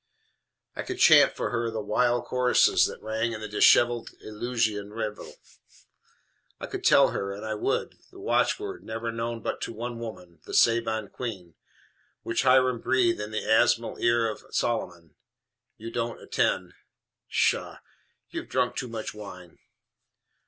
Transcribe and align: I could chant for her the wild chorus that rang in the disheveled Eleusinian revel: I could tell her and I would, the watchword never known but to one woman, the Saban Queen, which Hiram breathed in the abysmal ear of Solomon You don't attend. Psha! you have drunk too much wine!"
I 0.75 0.81
could 0.81 0.97
chant 0.97 1.33
for 1.33 1.51
her 1.51 1.69
the 1.69 1.79
wild 1.79 2.25
chorus 2.25 2.65
that 2.87 3.03
rang 3.03 3.33
in 3.33 3.39
the 3.41 3.47
disheveled 3.47 4.09
Eleusinian 4.25 4.91
revel: 4.91 5.35
I 6.59 6.65
could 6.65 6.83
tell 6.83 7.09
her 7.09 7.31
and 7.31 7.45
I 7.45 7.53
would, 7.53 7.99
the 8.09 8.19
watchword 8.19 8.83
never 8.83 9.11
known 9.11 9.43
but 9.43 9.61
to 9.61 9.71
one 9.73 9.99
woman, 9.99 10.39
the 10.43 10.53
Saban 10.53 11.11
Queen, 11.11 11.53
which 12.23 12.41
Hiram 12.41 12.81
breathed 12.81 13.19
in 13.19 13.29
the 13.29 13.43
abysmal 13.43 13.99
ear 13.99 14.27
of 14.27 14.43
Solomon 14.49 15.13
You 15.77 15.91
don't 15.91 16.19
attend. 16.19 16.73
Psha! 17.29 17.77
you 18.31 18.39
have 18.41 18.49
drunk 18.49 18.75
too 18.75 18.87
much 18.87 19.13
wine!" 19.13 19.59